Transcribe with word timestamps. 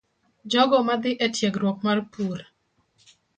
Jogo 0.53 0.79
madhi 0.87 1.11
e 1.25 1.27
tiegruok 1.35 1.77
mar 1.85 1.97
pur, 2.13 2.39